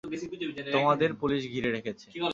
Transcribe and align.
তোমাদের 0.73 1.09
পুলিশ 1.21 1.41
ঘিরে 1.53 1.69
রেখেছে! 1.71 2.05